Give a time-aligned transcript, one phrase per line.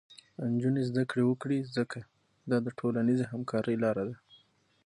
[0.53, 1.99] نجونې زده کړه وکړي، ځکه
[2.49, 4.15] دا د ټولنیزې همکارۍ لاره ده.